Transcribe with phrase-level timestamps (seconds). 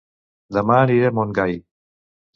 [0.57, 1.57] Dema aniré a Montgai